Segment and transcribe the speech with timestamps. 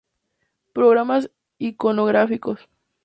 [0.73, 1.29] Programas
[1.59, 2.59] iconográficos.